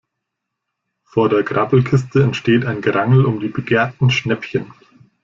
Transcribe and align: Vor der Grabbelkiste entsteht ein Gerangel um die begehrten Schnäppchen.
Vor 1.03 1.29
der 1.29 1.43
Grabbelkiste 1.43 2.23
entsteht 2.23 2.65
ein 2.65 2.81
Gerangel 2.81 3.23
um 3.25 3.39
die 3.39 3.49
begehrten 3.49 4.09
Schnäppchen. 4.09 4.73